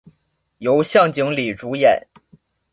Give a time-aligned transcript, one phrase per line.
[0.57, 2.07] 由向井理主演。